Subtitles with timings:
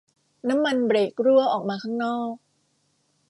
[0.49, 2.33] น้ำมันเบรกรั่วออกมาข้างนอก